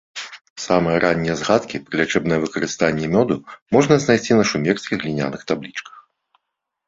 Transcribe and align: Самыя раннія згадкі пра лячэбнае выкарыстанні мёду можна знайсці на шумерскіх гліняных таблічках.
Самыя 0.67 1.01
раннія 1.03 1.33
згадкі 1.41 1.81
пра 1.89 1.99
лячэбнае 1.99 2.39
выкарыстанні 2.45 3.09
мёду 3.15 3.35
можна 3.77 3.93
знайсці 4.05 4.37
на 4.39 4.45
шумерскіх 4.53 4.95
гліняных 5.03 5.41
таблічках. 5.53 5.95